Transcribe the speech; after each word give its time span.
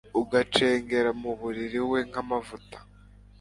ugacengera 0.21 1.09
mu 1.21 1.31
mubiri 1.41 1.79
we 1.91 1.99
nk’amavuta 2.09 2.77